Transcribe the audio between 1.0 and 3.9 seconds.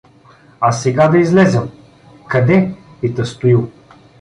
да излезем…— Къде?— пита Стоил.